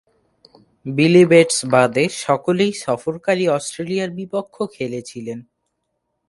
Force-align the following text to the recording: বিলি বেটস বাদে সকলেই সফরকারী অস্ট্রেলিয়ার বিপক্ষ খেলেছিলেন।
বিলি 0.85 1.23
বেটস 1.25 1.57
বাদে 1.65 2.05
সকলেই 2.17 2.71
সফরকারী 2.85 3.45
অস্ট্রেলিয়ার 3.47 4.11
বিপক্ষ 4.11 4.55
খেলেছিলেন। 4.73 5.39